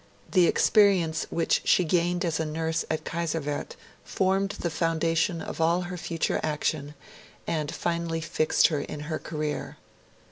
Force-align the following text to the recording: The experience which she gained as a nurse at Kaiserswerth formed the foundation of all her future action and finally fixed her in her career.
The 0.31 0.47
experience 0.47 1.27
which 1.29 1.61
she 1.63 1.83
gained 1.83 2.25
as 2.25 2.39
a 2.39 2.43
nurse 2.47 2.83
at 2.89 3.03
Kaiserswerth 3.05 3.75
formed 4.03 4.49
the 4.57 4.71
foundation 4.71 5.43
of 5.43 5.61
all 5.61 5.81
her 5.81 5.95
future 5.97 6.39
action 6.41 6.95
and 7.45 7.71
finally 7.71 8.19
fixed 8.19 8.69
her 8.69 8.79
in 8.81 9.01
her 9.01 9.19
career. 9.19 9.77